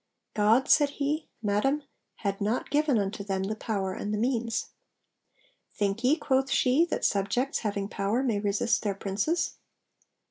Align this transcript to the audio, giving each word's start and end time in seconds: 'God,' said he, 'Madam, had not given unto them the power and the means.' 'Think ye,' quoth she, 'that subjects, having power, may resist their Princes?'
'God,' 0.33 0.67
said 0.67 0.89
he, 0.97 1.27
'Madam, 1.43 1.83
had 2.15 2.41
not 2.41 2.71
given 2.71 2.97
unto 2.97 3.23
them 3.23 3.43
the 3.43 3.55
power 3.55 3.93
and 3.93 4.11
the 4.11 4.17
means.' 4.17 4.69
'Think 5.75 6.03
ye,' 6.03 6.15
quoth 6.15 6.49
she, 6.49 6.85
'that 6.85 7.05
subjects, 7.05 7.59
having 7.59 7.87
power, 7.87 8.23
may 8.23 8.39
resist 8.39 8.81
their 8.81 8.95
Princes?' 8.95 9.57